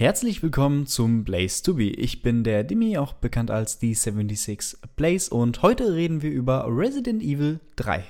[0.00, 1.90] Herzlich willkommen zum Blaze to Be.
[1.90, 7.22] Ich bin der Dimi, auch bekannt als D76 Blaze, und heute reden wir über Resident
[7.22, 8.02] Evil 3.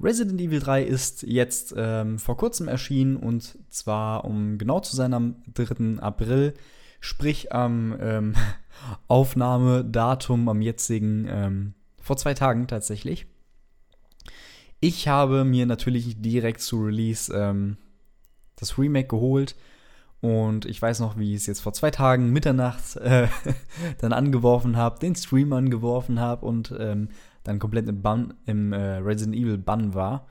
[0.00, 5.14] Resident Evil 3 ist jetzt ähm, vor kurzem erschienen und zwar, um genau zu sein,
[5.14, 6.00] am 3.
[6.00, 6.54] April,
[7.00, 8.34] sprich am ähm,
[9.08, 13.26] Aufnahmedatum, am jetzigen, ähm, vor zwei Tagen tatsächlich.
[14.80, 17.78] Ich habe mir natürlich direkt zu Release ähm,
[18.56, 19.56] das Remake geholt
[20.20, 23.28] und ich weiß noch, wie ich es jetzt vor zwei Tagen Mitternacht äh,
[24.00, 27.08] dann angeworfen habe, den Stream angeworfen habe und ähm,
[27.44, 30.26] dann komplett im, Bann, im äh, Resident Evil Bann war.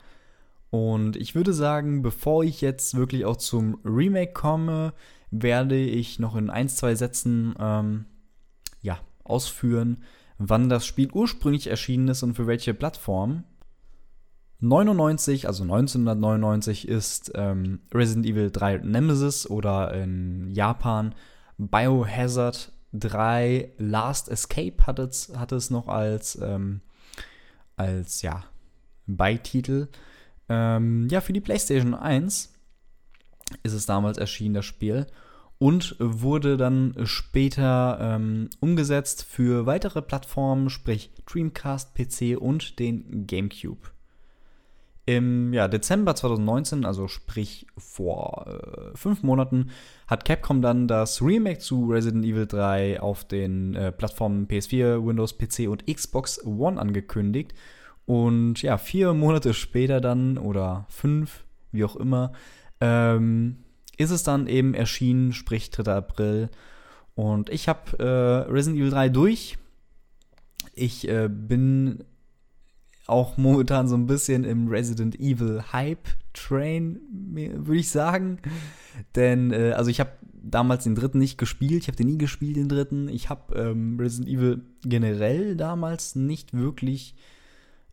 [0.70, 4.94] Und ich würde sagen, bevor ich jetzt wirklich auch zum Remake komme,
[5.32, 8.06] werde ich noch in ein, zwei Sätzen ähm,
[8.82, 10.04] ja, ausführen,
[10.38, 13.46] wann das Spiel ursprünglich erschienen ist und für welche Plattform.
[14.60, 21.14] 99, also 1999, ist ähm, Resident Evil 3 Nemesis oder in Japan
[21.58, 26.82] Biohazard 3 Last Escape hat es, hat es noch als ähm,
[27.78, 28.44] als ja,
[29.06, 29.88] Beititel.
[30.50, 32.54] Ähm, ja, für die PlayStation 1
[33.64, 35.08] ist es damals erschienen, das Spiel.
[35.60, 43.90] Und wurde dann später ähm, umgesetzt für weitere Plattformen, sprich Dreamcast, PC und den GameCube.
[45.08, 49.70] Im ja, Dezember 2019, also sprich vor äh, fünf Monaten,
[50.06, 55.38] hat Capcom dann das Remake zu Resident Evil 3 auf den äh, Plattformen PS4, Windows,
[55.38, 57.54] PC und Xbox One angekündigt.
[58.06, 62.34] Und ja, vier Monate später dann, oder fünf, wie auch immer,
[62.82, 63.64] ähm,
[63.96, 65.90] ist es dann eben erschienen, sprich 3.
[65.90, 66.50] April.
[67.16, 69.58] Und ich habe äh, Resident Evil 3 durch.
[70.74, 72.04] Ich äh, bin
[73.08, 78.40] auch momentan so ein bisschen im Resident Evil Hype Train, würde ich sagen.
[79.16, 82.58] Denn, äh, also ich habe damals den dritten nicht gespielt, ich habe den nie gespielt,
[82.58, 83.10] den dritten.
[83.10, 87.16] Ich habe ähm, Resident Evil generell damals nicht wirklich,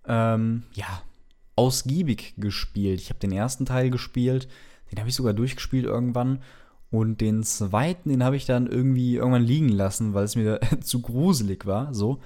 [0.07, 1.03] ähm, ja,
[1.57, 3.01] ausgiebig gespielt.
[3.01, 4.49] Ich habe den ersten Teil gespielt,
[4.91, 6.41] den habe ich sogar durchgespielt irgendwann.
[6.91, 11.01] Und den zweiten, den habe ich dann irgendwie irgendwann liegen lassen, weil es mir zu
[11.03, 12.21] gruselig war, so.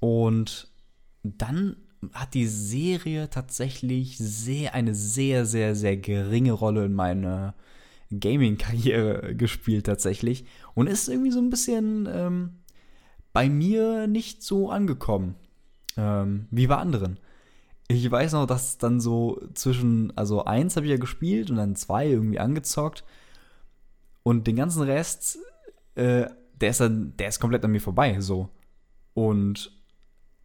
[0.00, 0.68] Und
[1.22, 1.76] dann
[2.12, 7.54] hat die Serie tatsächlich sehr, eine sehr, sehr, sehr geringe Rolle in meiner
[8.10, 10.44] Gaming-Karriere gespielt tatsächlich.
[10.74, 12.50] Und ist irgendwie so ein bisschen ähm,
[13.32, 15.34] bei mir nicht so angekommen
[15.96, 17.18] ähm, wie bei anderen.
[17.88, 21.76] Ich weiß noch, dass dann so zwischen, also eins habe ich ja gespielt und dann
[21.76, 23.04] zwei irgendwie angezockt.
[24.22, 25.38] Und den ganzen Rest,
[25.96, 26.26] äh,
[26.60, 28.48] der ist dann, der ist komplett an mir vorbei, so.
[29.12, 29.70] Und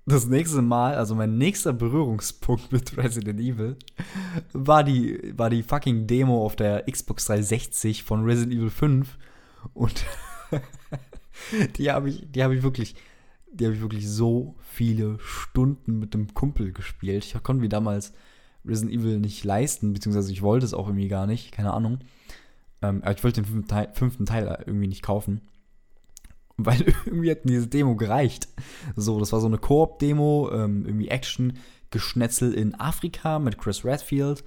[0.09, 3.77] das nächste Mal, also mein nächster Berührungspunkt mit Resident Evil,
[4.53, 9.17] war die, war die fucking Demo auf der Xbox 360 von Resident Evil 5.
[9.73, 10.05] Und
[11.77, 12.95] die habe ich, die habe ich wirklich,
[13.51, 17.25] die habe ich wirklich so viele Stunden mit dem Kumpel gespielt.
[17.25, 18.13] Ich konnte mir damals
[18.65, 21.99] Resident Evil nicht leisten, beziehungsweise ich wollte es auch irgendwie gar nicht, keine Ahnung.
[22.81, 25.41] Ähm, aber ich wollte den fünften Teil, fünften Teil irgendwie nicht kaufen
[26.65, 28.47] weil irgendwie hat mir diese Demo gereicht.
[28.95, 34.43] So, das war so eine Koop-Demo, ähm, irgendwie Action-Geschnetzel in Afrika mit Chris Redfield.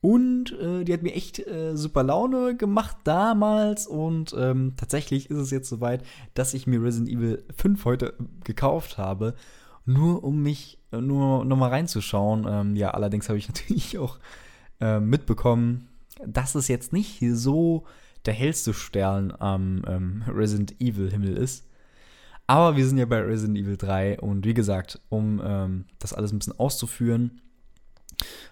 [0.00, 3.86] Und äh, die hat mir echt äh, super Laune gemacht damals.
[3.86, 6.02] Und ähm, tatsächlich ist es jetzt soweit,
[6.34, 8.14] dass ich mir Resident Evil 5 heute
[8.44, 9.34] gekauft habe.
[9.86, 12.46] Nur um mich, äh, nur nochmal reinzuschauen.
[12.46, 14.18] Ähm, ja, allerdings habe ich natürlich auch
[14.80, 15.88] äh, mitbekommen,
[16.26, 17.84] dass es jetzt nicht so
[18.26, 21.66] der hellste Stern am ähm, Resident Evil Himmel ist.
[22.46, 26.32] Aber wir sind ja bei Resident Evil 3 und wie gesagt, um ähm, das alles
[26.32, 27.40] ein bisschen auszuführen,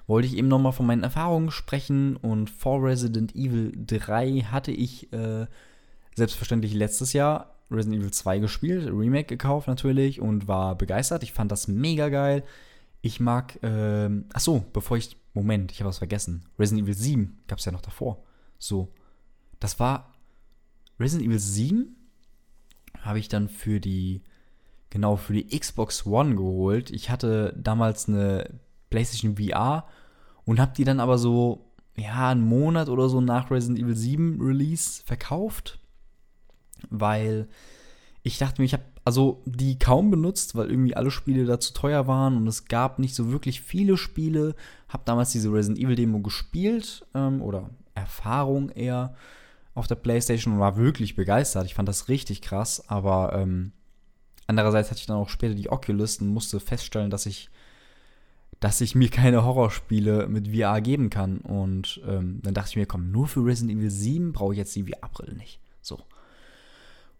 [0.07, 5.13] wollte ich eben nochmal von meinen Erfahrungen sprechen und vor Resident Evil 3 hatte ich
[5.13, 5.47] äh,
[6.15, 11.23] selbstverständlich letztes Jahr Resident Evil 2 gespielt, Remake gekauft natürlich und war begeistert.
[11.23, 12.45] Ich fand das mega geil.
[13.01, 16.45] Ich mag, ähm, ach so, bevor ich, Moment, ich habe was vergessen.
[16.59, 18.23] Resident Evil 7 gab es ja noch davor.
[18.59, 18.93] So,
[19.63, 20.13] das war
[20.99, 21.97] Resident Evil 7
[23.01, 24.23] habe ich dann für die
[24.91, 26.91] genau für die Xbox One geholt.
[26.91, 28.61] Ich hatte damals eine
[28.91, 29.87] PlayStation VR
[30.45, 34.41] und habe die dann aber so ja, einen Monat oder so nach Resident Evil 7
[34.41, 35.79] Release verkauft,
[36.91, 37.49] weil
[38.23, 41.73] ich dachte mir, ich habe also die kaum benutzt, weil irgendwie alle Spiele da zu
[41.73, 44.55] teuer waren und es gab nicht so wirklich viele Spiele.
[44.89, 49.15] Habe damals diese Resident Evil Demo gespielt ähm, oder Erfahrung eher
[49.75, 51.67] auf der PlayStation und war wirklich begeistert.
[51.67, 53.73] Ich fand das richtig krass, aber ähm,
[54.47, 57.51] andererseits hatte ich dann auch später die Oculus und musste feststellen, dass ich
[58.61, 61.39] dass ich mir keine Horrorspiele mit VR geben kann.
[61.39, 64.75] Und ähm, dann dachte ich mir, komm, nur für Resident Evil 7 brauche ich jetzt
[64.75, 65.61] die VR-Brille nicht.
[65.83, 65.99] So.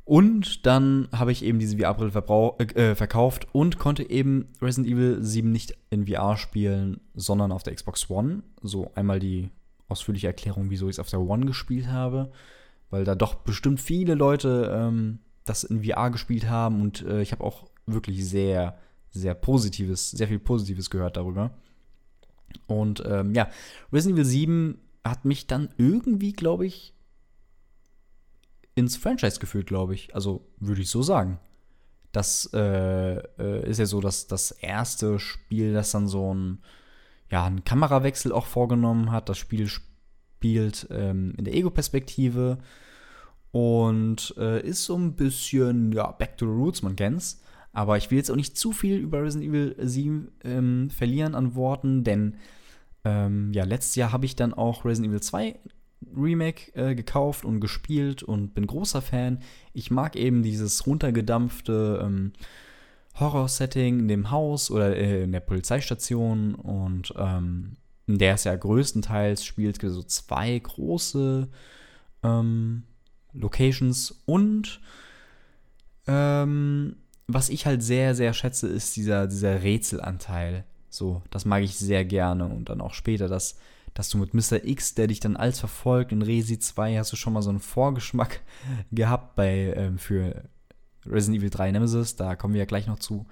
[0.05, 2.13] Und dann habe ich eben diese VR-Brille
[2.75, 7.75] äh, verkauft und konnte eben Resident Evil 7 nicht in VR spielen, sondern auf der
[7.75, 8.43] Xbox One.
[8.63, 9.51] So einmal die
[9.93, 12.33] ausführliche Erklärung, wieso ich es auf der One gespielt habe,
[12.91, 17.33] weil da doch bestimmt viele Leute ähm, das in VR gespielt haben und äh, ich
[17.33, 18.79] habe auch wirklich sehr,
[19.11, 21.53] sehr Positives, sehr viel Positives gehört darüber.
[22.67, 23.49] Und ähm, ja,
[23.93, 26.95] Resident Evil 7 hat mich dann irgendwie, glaube ich,
[28.75, 30.15] ins Franchise geführt, glaube ich.
[30.15, 31.39] Also würde ich so sagen.
[32.13, 36.59] Das äh, äh, ist ja so dass das erste Spiel, das dann so ein,
[37.33, 39.29] ja, einen Kamerawechsel auch vorgenommen hat.
[39.29, 42.59] Das Spiel spielt ähm, in der Ego-Perspektive
[43.51, 47.41] und äh, ist so ein bisschen, ja, Back to the Roots, man kennt's.
[47.73, 51.55] Aber ich will jetzt auch nicht zu viel über Resident Evil 7 ähm, verlieren an
[51.55, 52.37] Worten, denn
[53.05, 55.59] ähm, ja, letztes Jahr habe ich dann auch Resident Evil 2
[56.15, 59.39] Remake äh, gekauft und gespielt und bin großer Fan.
[59.73, 62.33] Ich mag eben dieses runtergedampfte ähm,
[63.19, 67.77] Horror-Setting in dem Haus oder äh, in der Polizeistation und ähm,
[68.07, 71.49] der es ja größtenteils spielt, so zwei große
[72.23, 72.83] ähm,
[73.33, 74.81] Locations und
[76.07, 76.97] ähm,
[77.29, 80.65] was ich halt sehr, sehr schätze, ist dieser, dieser Rätselanteil.
[80.89, 82.47] So, das mag ich sehr gerne.
[82.47, 83.57] Und dann auch später, dass,
[83.95, 84.65] dass du mit Mr.
[84.65, 87.61] X, der dich dann als verfolgt, in Resi 2 hast du schon mal so einen
[87.61, 88.41] Vorgeschmack
[88.91, 90.45] gehabt bei, ähm, für
[91.07, 93.27] Resident Evil 3 Nemesis, da kommen wir ja gleich noch zu.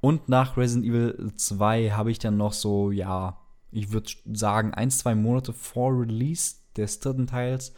[0.00, 3.38] Und nach Resident Evil 2 habe ich dann noch so, ja,
[3.70, 7.72] ich würde sagen, ein, zwei Monate vor Release des dritten Teils,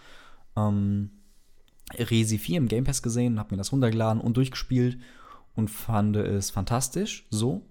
[0.56, 1.10] ähm,
[1.94, 4.98] Resi 4 im Game Pass gesehen, habe mir das runtergeladen und durchgespielt
[5.54, 7.26] und fand es fantastisch.
[7.30, 7.62] So.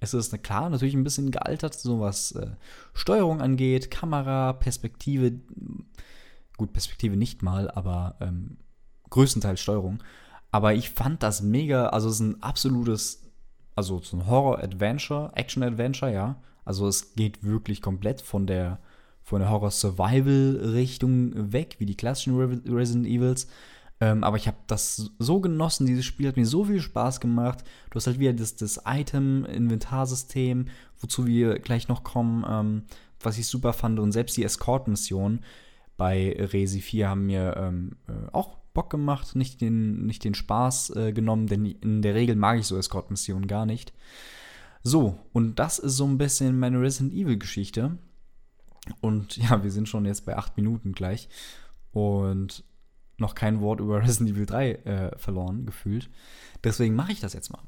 [0.00, 2.50] Es ist klar, natürlich ein bisschen gealtert, so was äh,
[2.94, 5.40] Steuerung angeht, Kamera, Perspektive.
[6.56, 8.58] Gut, Perspektive nicht mal, aber ähm,
[9.10, 10.00] größtenteils Steuerung.
[10.50, 13.22] Aber ich fand das mega, also es ist ein absolutes,
[13.74, 16.40] also so ein Horror-Adventure, Action-Adventure, ja.
[16.64, 18.78] Also es geht wirklich komplett von der,
[19.22, 23.46] von der Horror-Survival-Richtung weg, wie die klassischen Resident Evils.
[24.00, 27.64] Ähm, aber ich habe das so genossen, dieses Spiel hat mir so viel Spaß gemacht.
[27.90, 30.68] Du hast halt wieder das, das Item-Inventarsystem,
[31.00, 32.82] wozu wir gleich noch kommen, ähm,
[33.20, 33.98] was ich super fand.
[33.98, 35.40] Und selbst die Escort-Mission
[35.96, 40.90] bei Resi 4 haben mir ähm, äh, auch Bock gemacht, nicht den, nicht den Spaß
[40.90, 43.92] äh, genommen, denn in der Regel mag ich so Escort-Missionen gar nicht.
[44.84, 47.98] So, und das ist so ein bisschen meine Resident Evil-Geschichte.
[49.00, 51.28] Und ja, wir sind schon jetzt bei acht Minuten gleich.
[51.90, 52.62] Und
[53.16, 56.08] noch kein Wort über Resident Evil 3 äh, verloren, gefühlt.
[56.62, 57.64] Deswegen mache ich das jetzt mal.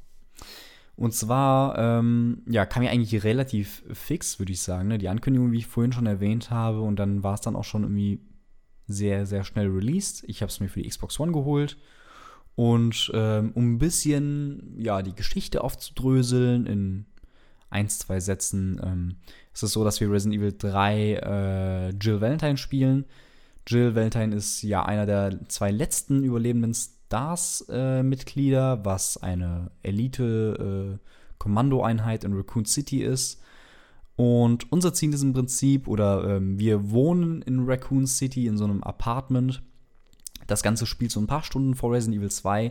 [0.94, 4.86] Und zwar, ähm, ja, kam ja eigentlich relativ fix, würde ich sagen.
[4.86, 4.98] Ne?
[4.98, 7.82] Die Ankündigung, wie ich vorhin schon erwähnt habe, und dann war es dann auch schon
[7.82, 8.20] irgendwie
[8.90, 10.24] sehr, sehr schnell released.
[10.26, 11.76] Ich habe es mir für die Xbox One geholt.
[12.56, 17.06] Und ähm, um ein bisschen, ja, die Geschichte aufzudröseln in
[17.70, 19.16] ein, zwei Sätzen, ähm,
[19.54, 23.04] ist es so, dass wir Resident Evil 3 äh, Jill Valentine spielen
[23.66, 32.26] Jill Valentine ist ja einer der zwei letzten überlebenden Stars-Mitglieder, äh, was eine Elite-Kommandoeinheit äh,
[32.26, 33.40] in Raccoon City ist.
[34.20, 38.64] Und unser Ziel ist im Prinzip, oder ähm, wir wohnen in Raccoon City in so
[38.64, 39.62] einem Apartment.
[40.46, 42.70] Das Ganze spielt so ein paar Stunden vor Resident Evil 2.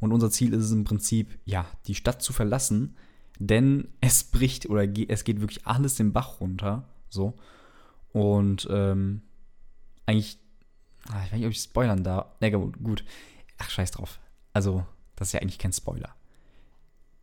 [0.00, 2.94] Und unser Ziel ist es im Prinzip, ja, die Stadt zu verlassen.
[3.38, 6.86] Denn es bricht oder ge es geht wirklich alles den Bach runter.
[7.08, 7.38] So.
[8.12, 9.22] Und ähm,
[10.04, 10.36] eigentlich.
[11.08, 12.38] Ah, ich weiß nicht, ob ich spoilern darf.
[12.42, 13.02] Ne, gut.
[13.56, 14.20] Ach, scheiß drauf.
[14.52, 14.84] Also,
[15.16, 16.14] das ist ja eigentlich kein Spoiler.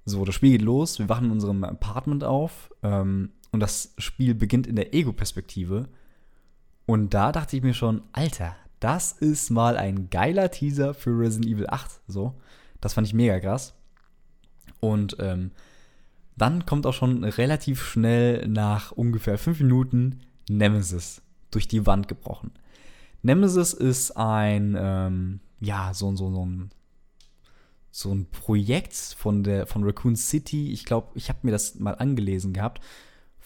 [0.05, 0.97] So, das Spiel geht los.
[0.97, 2.73] Wir wachen in unserem Apartment auf.
[2.81, 5.89] Ähm, und das Spiel beginnt in der Ego-Perspektive.
[6.85, 11.47] Und da dachte ich mir schon, Alter, das ist mal ein geiler Teaser für Resident
[11.47, 12.01] Evil 8.
[12.07, 12.35] So,
[12.81, 13.75] das fand ich mega krass.
[14.79, 15.51] Und ähm,
[16.37, 22.51] dann kommt auch schon relativ schnell nach ungefähr fünf Minuten Nemesis durch die Wand gebrochen.
[23.21, 26.71] Nemesis ist ein, ähm, ja, so, so, so ein
[27.91, 30.71] so ein Projekt von der von Raccoon City.
[30.71, 32.81] Ich glaube, ich habe mir das mal angelesen gehabt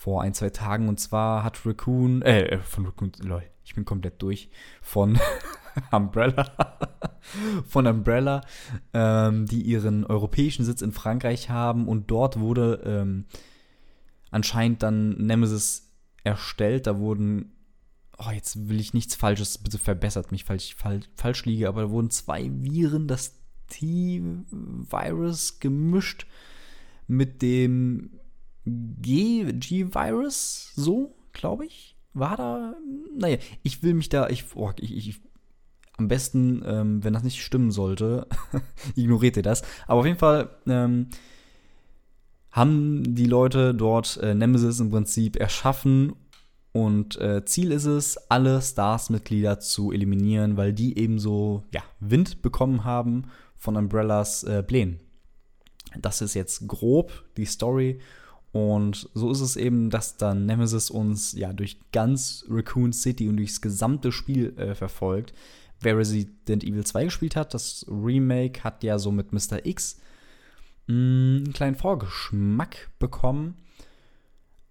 [0.04, 0.90] vor ein zwei Tagen.
[0.90, 4.50] Und zwar hat Raccoon äh, äh von Raccoon lol, ich bin komplett durch.
[4.82, 5.18] Von
[5.92, 6.52] Umbrella.
[7.66, 8.42] Von Umbrella,
[8.94, 11.88] ähm, die ihren europäischen Sitz in Frankreich haben.
[11.88, 13.26] Und dort wurde ähm,
[14.30, 15.90] anscheinend dann Nemesis
[16.26, 16.86] erstellt.
[16.86, 17.54] Da wurden
[18.18, 21.84] oh, jetzt will ich nichts Falsches, bitte verbessert mich, falls ich fal falsch liege, aber
[21.84, 26.28] da wurden zwei Viren, das T-Virus gemischt
[27.08, 28.20] mit dem
[28.66, 31.96] G-Virus, so, glaube ich.
[32.14, 32.76] War da,
[33.18, 35.22] naja, ich will mich da, ich, oh, ich, ich
[35.98, 38.28] am besten, ähm, wenn das nicht stimmen sollte,
[38.96, 39.64] ignoriert ihr das.
[39.88, 41.08] Aber auf jeden Fall ähm,
[42.52, 46.14] haben die Leute dort äh, Nemesis im Prinzip erschaffen
[46.72, 52.42] und äh, Ziel ist es, alle Stars-Mitglieder zu eliminieren, weil die eben so ja, Wind
[52.42, 55.00] bekommen haben von Umbrellas äh, Plänen.
[56.00, 58.00] Das ist jetzt grob die Story.
[58.54, 63.38] Und so ist es eben, dass dann Nemesis uns ja durch ganz Raccoon City und
[63.38, 65.34] durchs gesamte Spiel äh, verfolgt.
[65.82, 69.66] Wer Resident Evil 2 gespielt hat, das Remake hat ja so mit Mr.
[69.66, 70.00] X
[70.86, 73.56] mm, einen kleinen Vorgeschmack bekommen.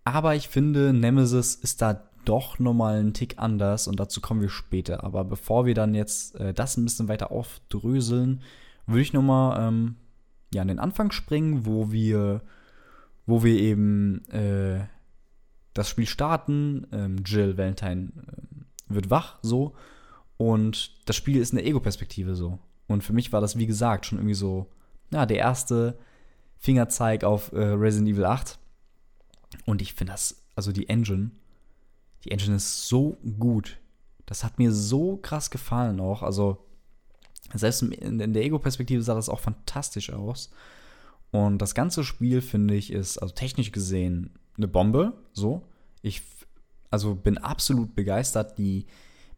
[0.05, 4.49] Aber ich finde, Nemesis ist da doch nochmal einen Tick anders und dazu kommen wir
[4.49, 5.03] später.
[5.03, 8.43] Aber bevor wir dann jetzt äh, das ein bisschen weiter aufdröseln,
[8.87, 9.97] würde ich nochmal ähm,
[10.55, 12.43] ja, an den Anfang springen, wo wir,
[13.27, 14.87] wo wir eben äh,
[15.75, 16.87] das Spiel starten.
[16.93, 19.75] Ähm, Jill Valentine äh, wird wach, so.
[20.37, 22.59] Und das Spiel ist eine Ego-Perspektive, so.
[22.89, 24.67] Und für mich war das, wie gesagt, schon irgendwie so,
[25.13, 25.99] ja, der erste
[26.59, 28.59] Fingerzeig auf äh, Resident Evil 8.
[29.67, 31.31] Und ich finde das, also die Engine,
[32.25, 33.79] die Engine ist so gut.
[34.27, 36.23] Das hat mir so krass gefallen auch.
[36.23, 36.65] Also,
[37.55, 40.51] selbst in, der Ego-Perspektive sah das auch fantastisch aus.
[41.33, 45.15] Und das ganze Spiel, finde ich, ist, also technisch gesehen, eine Bombe.
[45.33, 45.63] So.
[46.03, 46.23] Ich,
[46.91, 48.59] also bin absolut begeistert.
[48.59, 48.87] Die,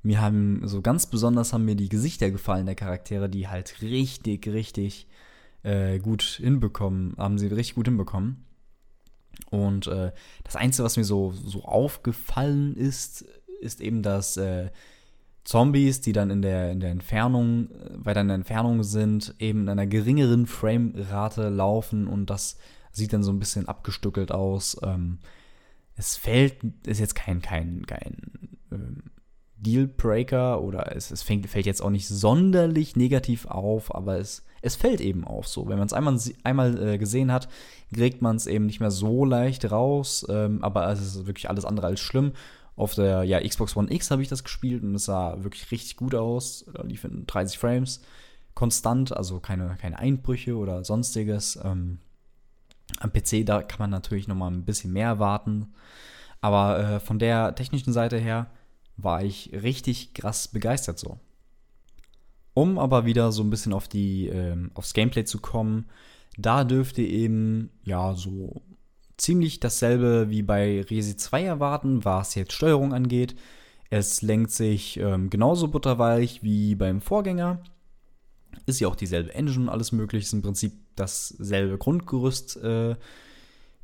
[0.03, 4.47] mir haben, so ganz besonders haben mir die Gesichter gefallen der Charaktere, die halt richtig,
[4.49, 5.07] richtig
[5.63, 8.45] äh, gut hinbekommen, haben sie richtig gut hinbekommen.
[9.51, 13.25] Und äh, das Einzige, was mir so, so aufgefallen ist,
[13.61, 14.71] ist eben, dass äh,
[15.45, 19.63] Zombies, die dann in der, in der Entfernung, äh, weiter in der Entfernung sind, eben
[19.63, 22.57] in einer geringeren Framerate laufen und das
[22.93, 24.77] sieht dann so ein bisschen abgestückelt aus.
[24.83, 25.19] Ähm,
[25.97, 28.17] es fällt, ist jetzt kein, kein, kein
[28.73, 29.03] ähm,
[29.57, 34.77] Dealbreaker oder es, es fängt, fällt jetzt auch nicht sonderlich negativ auf, aber es, es
[34.77, 35.69] fällt eben auf so.
[35.69, 37.49] Wenn man es einmal, einmal äh, gesehen hat,
[37.93, 41.65] kriegt man es eben nicht mehr so leicht raus, ähm, aber es ist wirklich alles
[41.65, 42.33] andere als schlimm.
[42.77, 45.97] Auf der ja, Xbox One X habe ich das gespielt und es sah wirklich richtig
[45.97, 46.65] gut aus.
[46.73, 48.01] Da lief in 30 Frames
[48.55, 51.59] konstant, also keine, keine Einbrüche oder sonstiges.
[51.63, 51.99] Ähm,
[53.01, 55.73] am PC, da kann man natürlich noch mal ein bisschen mehr erwarten.
[56.41, 58.51] Aber äh, von der technischen Seite her
[58.97, 61.19] war ich richtig krass begeistert so.
[62.55, 65.87] Um aber wieder so ein bisschen auf die, ähm, aufs Gameplay zu kommen,
[66.37, 68.63] da dürft ihr eben, ja, so
[69.17, 73.35] ziemlich dasselbe wie bei Resi 2 erwarten, was jetzt Steuerung angeht.
[73.91, 77.63] Es lenkt sich ähm, genauso butterweich wie beim Vorgänger.
[78.67, 80.25] Ist ja auch dieselbe Engine, alles mögliche.
[80.25, 82.97] Ist im Prinzip dasselbe Grundgerüst äh,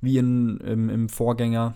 [0.00, 1.74] wie in, im, im Vorgänger.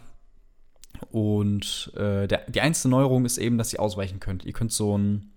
[1.11, 4.45] Und äh, der, die einzige Neuerung ist eben, dass ihr ausweichen könnt.
[4.45, 5.33] Ihr könnt so ein,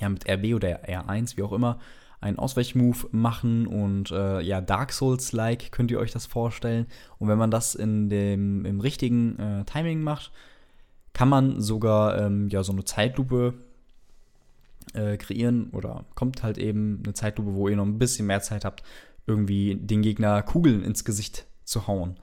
[0.00, 1.78] ja, mit RB oder R1, wie auch immer,
[2.20, 6.86] einen Ausweichmove machen und äh, ja, Dark Souls-like könnt ihr euch das vorstellen.
[7.18, 10.32] Und wenn man das in dem, im richtigen äh, Timing macht,
[11.12, 13.54] kann man sogar ähm, ja, so eine Zeitlupe
[14.94, 18.64] äh, kreieren oder kommt halt eben eine Zeitlupe, wo ihr noch ein bisschen mehr Zeit
[18.64, 18.82] habt,
[19.26, 22.16] irgendwie den Gegner Kugeln ins Gesicht zu hauen.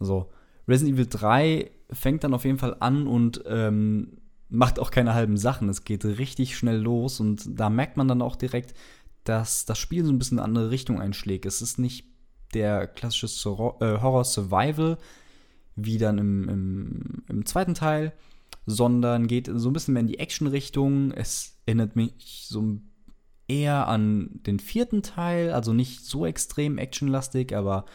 [0.00, 0.30] So.
[0.68, 5.36] Resident Evil 3 fängt dann auf jeden Fall an und ähm, macht auch keine halben
[5.36, 5.68] Sachen.
[5.68, 8.74] Es geht richtig schnell los und da merkt man dann auch direkt,
[9.24, 11.46] dass das Spiel so ein bisschen in eine andere Richtung einschlägt.
[11.46, 12.06] Es ist nicht
[12.54, 14.98] der klassische äh, Horror-Survival
[15.74, 18.12] wie dann im, im, im, zweiten Teil,
[18.66, 21.12] sondern geht so ein bisschen mehr in die Action-Richtung.
[21.12, 22.78] Es erinnert mich so
[23.48, 27.86] eher an den vierten Teil, also nicht so extrem actionlastig, aber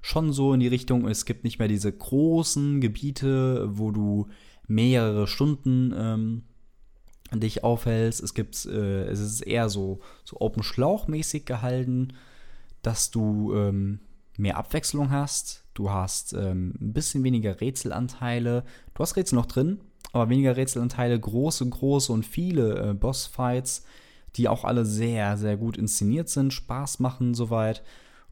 [0.00, 4.28] schon so in die Richtung, es gibt nicht mehr diese großen Gebiete, wo du
[4.66, 6.42] mehrere Stunden ähm,
[7.32, 8.22] dich aufhältst.
[8.22, 12.14] Es gibt, äh, es ist eher so, so Open Schlauch-mäßig gehalten,
[12.82, 14.00] dass du ähm,
[14.38, 15.64] mehr Abwechslung hast.
[15.74, 18.64] Du hast ähm, ein bisschen weniger Rätselanteile.
[18.94, 19.80] Du hast Rätsel noch drin,
[20.12, 23.84] aber weniger Rätselanteile, große, große und viele äh, Bossfights,
[24.36, 27.82] die auch alle sehr, sehr gut inszeniert sind, Spaß machen soweit.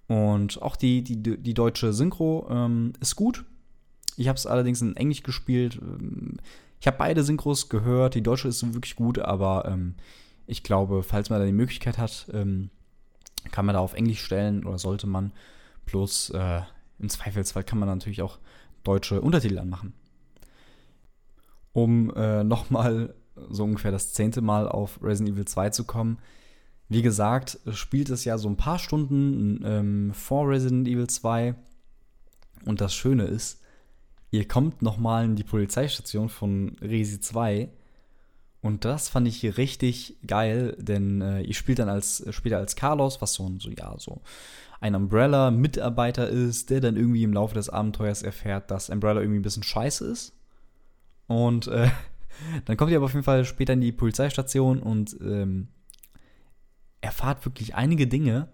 [0.06, 3.44] Und auch die, die, die deutsche Synchro ähm, ist gut.
[4.16, 5.80] Ich habe es allerdings in Englisch gespielt.
[6.84, 8.14] Ich habe beide Synchros gehört.
[8.14, 9.94] Die deutsche ist wirklich gut, aber ähm,
[10.46, 12.68] ich glaube, falls man da die Möglichkeit hat, ähm,
[13.50, 15.32] kann man da auf Englisch stellen oder sollte man.
[15.86, 16.60] Plus äh,
[16.98, 18.38] im Zweifelsfall kann man natürlich auch
[18.82, 19.94] deutsche Untertitel anmachen.
[21.72, 23.14] Um äh, nochmal
[23.48, 26.18] so ungefähr das zehnte Mal auf Resident Evil 2 zu kommen.
[26.90, 31.54] Wie gesagt, spielt es ja so ein paar Stunden ähm, vor Resident Evil 2.
[32.66, 33.63] Und das Schöne ist,
[34.34, 37.68] ihr kommt nochmal in die Polizeistation von Resi 2
[38.62, 43.22] und das fand ich richtig geil, denn äh, ihr spielt dann als später als Carlos,
[43.22, 44.22] was so ein so ja so
[44.80, 49.42] ein Umbrella-Mitarbeiter ist, der dann irgendwie im Laufe des Abenteuers erfährt, dass Umbrella irgendwie ein
[49.42, 50.34] bisschen scheiße ist.
[51.28, 51.88] Und äh,
[52.64, 55.68] dann kommt ihr aber auf jeden Fall später in die Polizeistation und ähm,
[57.00, 58.48] erfahrt wirklich einige Dinge,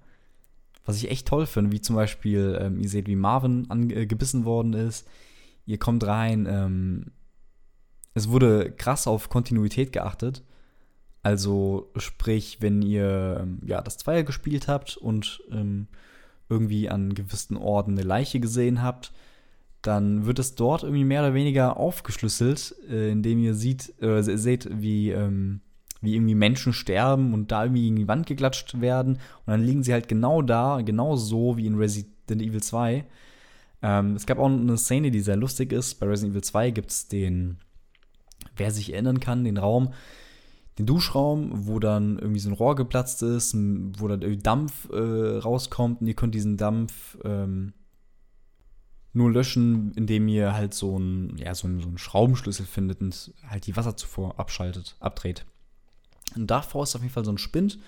[0.84, 4.44] was ich echt toll finde, wie zum Beispiel, ähm, ihr seht, wie Marvin angebissen äh,
[4.44, 5.08] worden ist.
[5.66, 7.12] Ihr kommt rein, ähm,
[8.14, 10.42] es wurde krass auf Kontinuität geachtet.
[11.22, 15.86] Also sprich, wenn ihr ähm, ja das Zweier gespielt habt und ähm,
[16.48, 19.12] irgendwie an gewissen Orten eine Leiche gesehen habt,
[19.82, 24.68] dann wird es dort irgendwie mehr oder weniger aufgeschlüsselt, äh, indem ihr sieht, äh, seht,
[24.70, 25.60] wie, ähm,
[26.02, 29.14] wie irgendwie Menschen sterben und da irgendwie in die Wand geklatscht werden.
[29.14, 33.04] Und dann liegen sie halt genau da, genau so wie in Resident Evil 2.
[33.82, 35.94] Ähm, es gab auch eine Szene, die sehr lustig ist.
[35.94, 37.58] Bei Resident Evil 2 gibt es den,
[38.56, 39.92] wer sich erinnern kann, den Raum,
[40.78, 46.00] den Duschraum, wo dann irgendwie so ein Rohr geplatzt ist, wo dann Dampf äh, rauskommt
[46.00, 47.72] und ihr könnt diesen Dampf ähm,
[49.12, 53.32] nur löschen, indem ihr halt so einen, ja, so einen, so einen Schraubenschlüssel findet und
[53.48, 55.44] halt die Wasserzufuhr abschaltet, abdreht.
[56.36, 57.78] Und davor ist auf jeden Fall so ein Spind,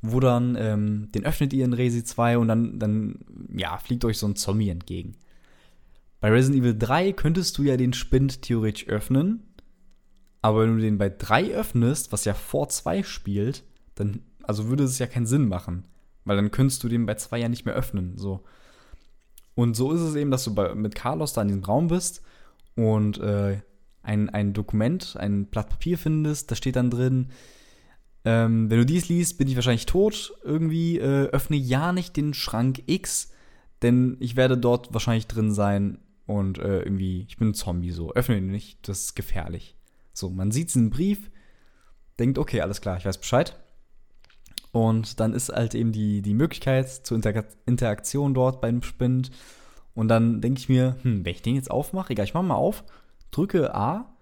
[0.00, 3.20] wo dann, ähm, den öffnet ihr in Resi 2 und dann, dann,
[3.54, 5.16] ja, fliegt euch so ein Zombie entgegen.
[6.22, 9.42] Bei Resident Evil 3 könntest du ja den Spind theoretisch öffnen,
[10.40, 13.64] aber wenn du den bei 3 öffnest, was ja vor 2 spielt,
[13.96, 15.84] dann, also würde es ja keinen Sinn machen.
[16.24, 18.18] Weil dann könntest du den bei 2 ja nicht mehr öffnen.
[18.18, 18.44] So.
[19.56, 22.22] Und so ist es eben, dass du bei, mit Carlos da in diesem Raum bist
[22.76, 23.60] und äh,
[24.04, 27.30] ein, ein Dokument, ein Blatt Papier findest, da steht dann drin,
[28.24, 30.34] ähm, wenn du dies liest, bin ich wahrscheinlich tot.
[30.44, 33.32] Irgendwie äh, öffne ja nicht den Schrank X,
[33.82, 38.12] denn ich werde dort wahrscheinlich drin sein und äh, irgendwie, ich bin ein Zombie so.
[38.12, 39.76] Öffne ihn nicht, das ist gefährlich.
[40.12, 41.30] So, man sieht diesen Brief,
[42.18, 43.58] denkt, okay, alles klar, ich weiß Bescheid.
[44.72, 49.30] Und dann ist halt eben die, die Möglichkeit zur Inter Interaktion dort beim Spind.
[49.94, 52.54] Und dann denke ich mir, hm, wenn ich den jetzt aufmache, egal, ich mache mal
[52.54, 52.84] auf,
[53.30, 54.16] drücke A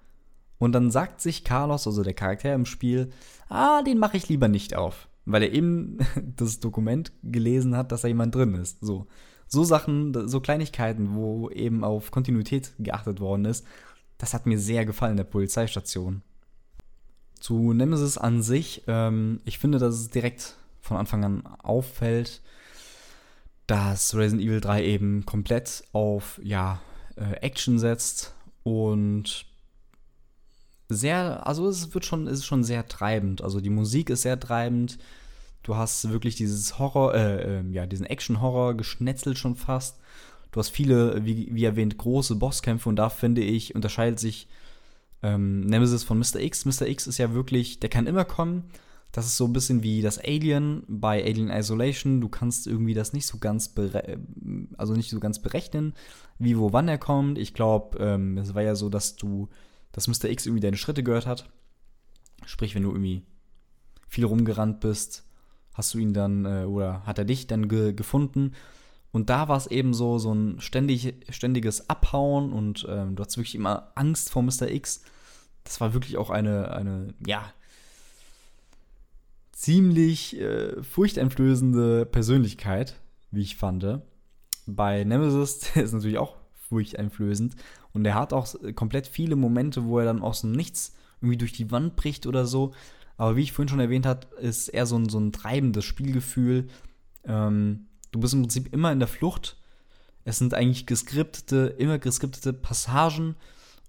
[0.58, 3.10] und dann sagt sich Carlos, also der Charakter im Spiel,
[3.48, 5.08] ah, den mache ich lieber nicht auf.
[5.24, 5.98] Weil er eben
[6.36, 8.80] das Dokument gelesen hat, dass da jemand drin ist.
[8.80, 9.06] So.
[9.52, 13.66] So Sachen, so Kleinigkeiten, wo eben auf Kontinuität geachtet worden ist,
[14.16, 16.22] das hat mir sehr gefallen in der Polizeistation.
[17.40, 22.42] Zu Nemesis an sich, ähm, ich finde, dass es direkt von Anfang an auffällt,
[23.66, 26.80] dass Resident Evil 3 eben komplett auf ja,
[27.16, 29.46] äh, Action setzt und
[30.88, 33.42] sehr, also es wird schon, ist schon sehr treibend.
[33.42, 34.98] Also die Musik ist sehr treibend.
[35.62, 39.98] Du hast wirklich dieses Horror, äh, äh, ja, diesen Action-Horror geschnetzelt schon fast.
[40.52, 44.48] Du hast viele, wie, wie erwähnt, große Bosskämpfe und da finde ich, unterscheidet sich
[45.22, 46.40] ähm, Nemesis von Mr.
[46.40, 46.64] X.
[46.64, 46.88] Mr.
[46.88, 48.64] X ist ja wirklich, der kann immer kommen.
[49.12, 52.20] Das ist so ein bisschen wie das Alien bei Alien Isolation.
[52.20, 53.74] Du kannst irgendwie das nicht so ganz,
[54.76, 55.94] also nicht so ganz berechnen,
[56.38, 57.36] wie, wo, wann er kommt.
[57.36, 59.48] Ich glaube, ähm, es war ja so, dass du,
[59.92, 60.30] dass Mr.
[60.30, 61.50] X irgendwie deine Schritte gehört hat.
[62.46, 63.24] Sprich, wenn du irgendwie
[64.08, 65.24] viel rumgerannt bist,
[65.80, 68.52] hast du ihn dann, äh, oder hat er dich dann ge gefunden
[69.12, 73.38] und da war es eben so, so ein ständig, ständiges Abhauen und ähm, du hattest
[73.38, 74.70] wirklich immer Angst vor Mr.
[74.70, 75.02] X.
[75.64, 77.52] Das war wirklich auch eine, eine ja,
[79.52, 82.94] ziemlich äh, furchteinflößende Persönlichkeit,
[83.30, 84.00] wie ich fand.
[84.66, 86.36] Bei Nemesis, ist natürlich auch
[86.68, 87.56] furchteinflößend.
[87.92, 91.52] Und er hat auch komplett viele Momente, wo er dann aus dem Nichts irgendwie durch
[91.52, 92.72] die Wand bricht oder so.
[93.20, 96.68] Aber wie ich vorhin schon erwähnt habe, ist er so ein, so ein treibendes Spielgefühl.
[97.24, 99.56] Ähm, Du bist im Prinzip immer in der Flucht.
[100.24, 103.36] Es sind eigentlich geskriptete, immer geskriptete Passagen.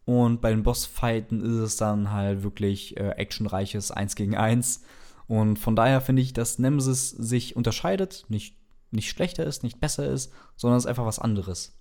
[0.05, 4.81] Und bei den Bossfighten ist es dann halt wirklich äh, actionreiches 1 gegen 1.
[5.27, 8.57] Und von daher finde ich, dass Nemesis sich unterscheidet, nicht,
[8.91, 11.77] nicht schlechter ist, nicht besser ist, sondern es ist einfach was anderes.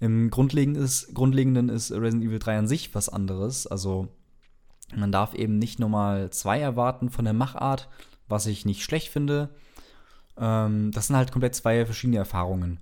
[0.00, 3.66] Im Grundlegenden ist, Grundlegenden ist Resident Evil 3 an sich was anderes.
[3.66, 4.08] Also
[4.96, 7.88] man darf eben nicht nochmal zwei erwarten von der Machart,
[8.28, 9.50] was ich nicht schlecht finde.
[10.36, 12.78] Ähm, das sind halt komplett zwei verschiedene Erfahrungen.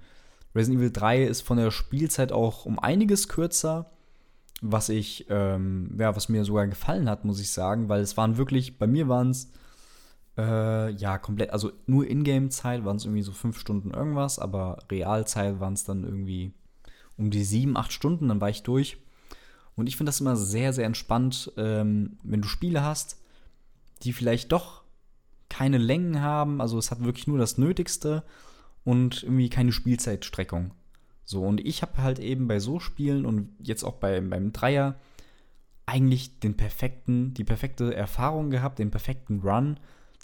[0.55, 3.91] Resident Evil 3 ist von der Spielzeit auch um einiges kürzer,
[4.61, 8.37] was ich, ähm, ja, was mir sogar gefallen hat, muss ich sagen, weil es waren
[8.37, 9.51] wirklich, bei mir waren es,
[10.37, 15.61] äh, ja, komplett, also nur Ingame-Zeit waren es irgendwie so fünf Stunden irgendwas, aber Realzeit
[15.61, 16.53] waren es dann irgendwie
[17.17, 18.99] um die sieben, acht Stunden, dann war ich durch.
[19.77, 23.19] Und ich finde das immer sehr, sehr entspannt, ähm, wenn du Spiele hast,
[24.03, 24.83] die vielleicht doch
[25.49, 28.23] keine Längen haben, also es hat wirklich nur das Nötigste
[28.85, 30.73] und irgendwie keine Spielzeitstreckung.
[31.25, 34.97] So, und ich habe halt eben bei so Spielen und jetzt auch bei, beim Dreier
[35.87, 39.79] eigentlich den perfekten, die perfekte Erfahrung gehabt, den perfekten Run.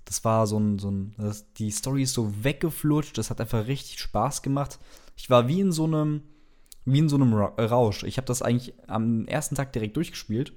[0.05, 3.67] Das war so ein, so ein, das, die Story ist so weggeflutscht, das hat einfach
[3.67, 4.79] richtig Spaß gemacht.
[5.17, 6.23] Ich war wie in so einem,
[6.87, 8.05] wie in so einem Rausch.
[8.05, 10.53] Ich habe das eigentlich am ersten Tag direkt durchgespielt.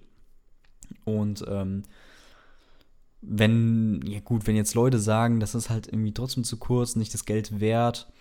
[1.04, 1.84] Und ähm,
[3.22, 7.14] wenn, ja gut, wenn jetzt Leute sagen, das ist halt irgendwie trotzdem zu kurz, nicht
[7.14, 8.12] das Geld wert,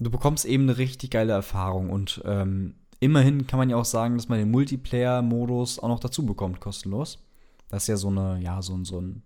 [0.00, 4.16] du bekommst eben eine richtig geile Erfahrung und ähm, immerhin kann man ja auch sagen,
[4.16, 7.18] dass man den Multiplayer-Modus auch noch dazu bekommt, kostenlos.
[7.68, 9.22] Das ist ja so eine, ja, so, so ein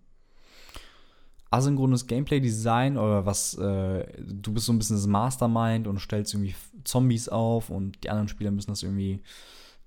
[1.51, 6.55] asynchrones Gameplay-Design oder was, äh, du bist so ein bisschen das Mastermind und stellst irgendwie
[6.85, 9.23] Zombies auf und die anderen Spieler müssen das irgendwie,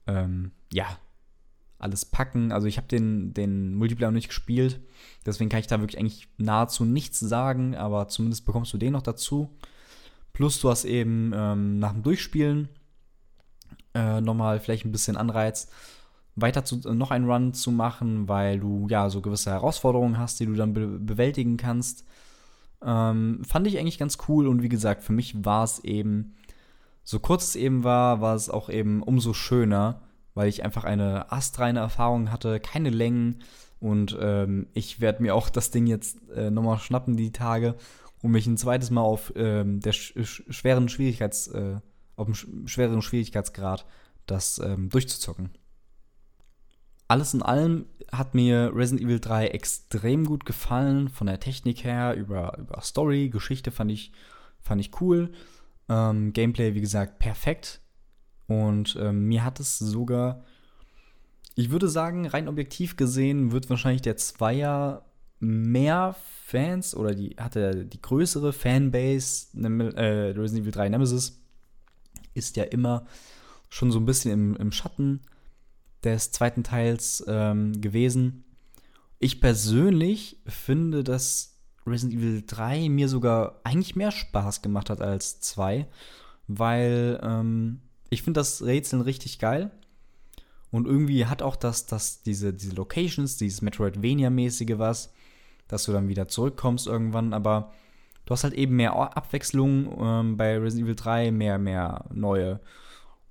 [0.08, 0.86] ähm, ja,
[1.78, 2.52] alles packen.
[2.52, 4.80] Also ich habe den, den Multiplayer noch nicht gespielt,
[5.26, 9.02] deswegen kann ich da wirklich eigentlich nahezu nichts sagen, aber zumindest bekommst du den noch
[9.02, 9.50] dazu.
[10.34, 12.70] Plus du hast eben ähm, nach dem Durchspielen
[13.94, 15.70] äh, nochmal vielleicht ein bisschen Anreiz,
[16.42, 20.40] weiter zu, äh, noch einen Run zu machen, weil du ja so gewisse Herausforderungen hast,
[20.40, 22.06] die du dann be bewältigen kannst.
[22.84, 26.36] Ähm, fand ich eigentlich ganz cool und wie gesagt, für mich war es eben,
[27.04, 30.02] so kurz es eben war, war es auch eben umso schöner,
[30.34, 33.40] weil ich einfach eine astreine Erfahrung hatte, keine Längen
[33.80, 37.76] und ähm, ich werde mir auch das Ding jetzt äh, nochmal schnappen die Tage,
[38.22, 40.14] um mich ein zweites Mal auf ähm, der sch
[40.50, 41.78] schweren Schwierigkeits, äh,
[42.16, 43.86] auf dem schwereren Schwierigkeitsgrad
[44.26, 45.52] das ähm, durchzuzocken
[47.10, 51.10] alles in allem hat mir Resident Evil 3 extrem gut gefallen.
[51.10, 54.12] Von der Technik her, über, über Story, Geschichte fand ich,
[54.60, 55.32] fand ich cool.
[55.90, 57.82] Ähm, Gameplay, wie gesagt, perfekt.
[58.48, 60.44] Und ähm, mir hat es sogar,
[61.56, 65.06] ich würde sagen, rein objektiv gesehen, wird wahrscheinlich der Zweier
[65.40, 71.42] mehr Fans oder die hatte die größere Fanbase, äh, Resident Evil 3 Nemesis
[72.34, 73.06] ist ja immer
[73.70, 75.22] schon so ein bisschen im, im Schatten
[76.04, 78.44] des zweiten Teils ähm, gewesen.
[79.20, 85.40] Ich persönlich finde, dass Resident Evil 3 mir sogar eigentlich mehr Spaß gemacht hat als
[85.42, 85.88] 2,
[86.48, 89.72] weil ähm, ich finde das Rätseln richtig geil.
[90.72, 95.12] Und irgendwie hat auch das, das diese, diese Locations, dieses Metroidvania-mäßige was,
[95.68, 97.74] dass du dann wieder zurückkommst irgendwann, aber
[98.26, 102.60] du hast halt eben mehr Abwechslung ähm, bei Resident Evil 3, mehr, mehr neue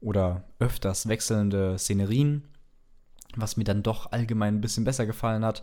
[0.01, 2.43] oder öfters wechselnde Szenerien
[3.37, 5.63] was mir dann doch allgemein ein bisschen besser gefallen hat.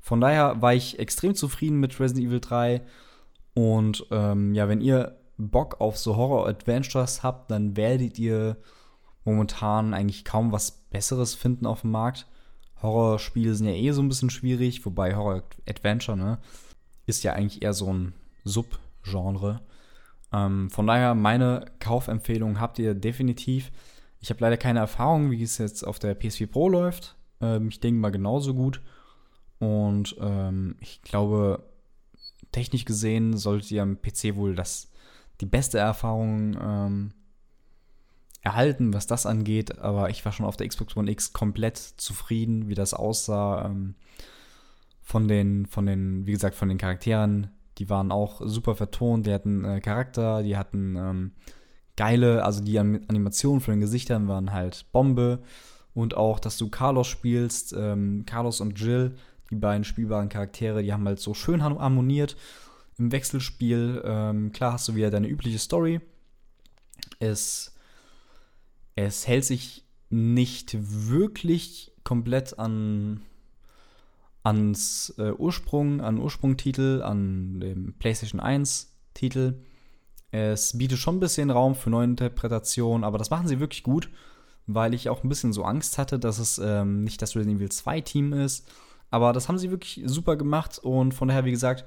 [0.00, 2.82] Von daher war ich extrem zufrieden mit Resident Evil 3.
[3.54, 8.56] Und ähm, ja, wenn ihr Bock auf so Horror-Adventures habt, dann werdet ihr
[9.24, 12.26] momentan eigentlich kaum was Besseres finden auf dem Markt.
[12.82, 16.38] Horrorspiele sind ja eh so ein bisschen schwierig, wobei Horror-Adventure, ne,
[17.06, 19.60] ist ja eigentlich eher so ein Subgenre.
[20.32, 23.70] Ähm, von daher, meine Kaufempfehlung habt ihr definitiv.
[24.20, 27.16] Ich habe leider keine Erfahrung, wie es jetzt auf der PS4 Pro läuft.
[27.40, 28.80] Ähm, ich denke mal genauso gut.
[29.58, 31.64] Und ähm, ich glaube,
[32.52, 34.90] technisch gesehen solltet ihr am PC wohl das,
[35.40, 37.12] die beste Erfahrung ähm,
[38.42, 39.78] erhalten, was das angeht.
[39.78, 43.66] Aber ich war schon auf der Xbox One X komplett zufrieden, wie das aussah.
[43.66, 43.94] Ähm,
[45.10, 47.50] von den, von den, wie gesagt, von den Charakteren.
[47.78, 51.32] Die waren auch super vertont, die hatten äh, Charakter, die hatten ähm,
[52.00, 55.40] geile, also die Animationen von den Gesichtern waren halt Bombe.
[55.92, 59.16] Und auch, dass du Carlos spielst, ähm, Carlos und Jill,
[59.50, 62.38] die beiden spielbaren Charaktere, die haben halt so schön harmoniert
[62.96, 64.00] im Wechselspiel.
[64.02, 66.00] Ähm, klar hast du wieder deine übliche Story.
[67.18, 67.74] Es,
[68.94, 73.20] es hält sich nicht wirklich komplett an
[74.42, 79.56] ans äh, Ursprung, an Ursprungtitel, an dem PlayStation 1 Titel.
[80.30, 84.10] Es bietet schon ein bisschen Raum für neue Interpretationen, aber das machen sie wirklich gut,
[84.66, 87.70] weil ich auch ein bisschen so Angst hatte, dass es ähm, nicht das Resident Evil
[87.70, 88.68] 2 Team ist.
[89.10, 91.84] Aber das haben sie wirklich super gemacht und von daher, wie gesagt,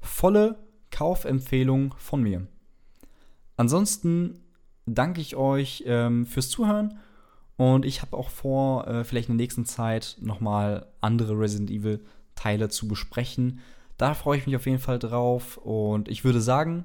[0.00, 0.58] volle
[0.90, 2.46] Kaufempfehlung von mir.
[3.56, 4.40] Ansonsten
[4.86, 6.98] danke ich euch ähm, fürs Zuhören
[7.56, 12.04] und ich habe auch vor, äh, vielleicht in der nächsten Zeit nochmal andere Resident Evil
[12.34, 13.60] Teile zu besprechen.
[13.96, 16.84] Da freue ich mich auf jeden Fall drauf und ich würde sagen,